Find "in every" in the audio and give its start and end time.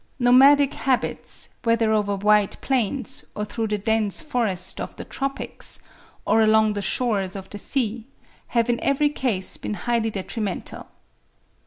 8.67-9.09